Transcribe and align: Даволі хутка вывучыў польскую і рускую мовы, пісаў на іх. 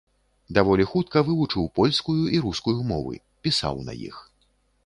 Даволі 0.57 0.85
хутка 0.93 1.21
вывучыў 1.27 1.69
польскую 1.79 2.17
і 2.39 2.41
рускую 2.47 2.77
мовы, 2.93 3.13
пісаў 3.49 3.75
на 3.91 4.01
іх. 4.09 4.17